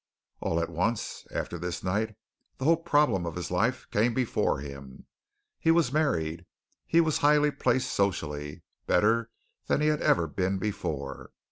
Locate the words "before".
4.15-4.57, 10.57-11.29